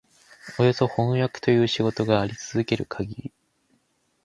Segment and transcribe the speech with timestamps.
[0.57, 3.31] およそ飜訳という仕事があり続けるかぎり、